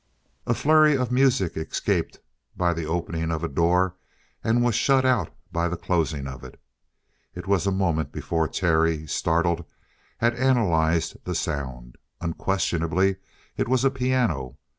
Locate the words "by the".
2.57-2.85, 5.51-5.77